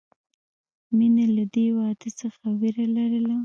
مینې 0.97 1.25
له 1.35 1.43
دې 1.53 1.65
واده 1.77 2.09
څخه 2.21 2.45
وېره 2.59 2.85
لرله 2.95 3.35